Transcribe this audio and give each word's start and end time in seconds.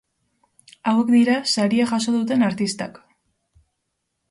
Hauek 0.91 1.11
dira 1.15 1.35
saria 1.51 1.87
jaso 1.93 2.15
duten 2.17 2.49
artistak. 2.49 3.01